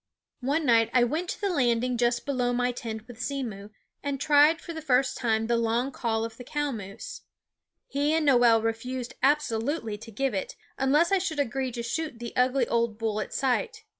[0.39, 3.69] One night I went to the landing just below my tent with Simmo
[4.01, 7.21] and tried for the first time the long call of the cow moose.
[7.87, 12.35] He and Noel refused absolutely to give it, unless I should agree to shoot the
[12.35, 13.83] ugly old bull at sight.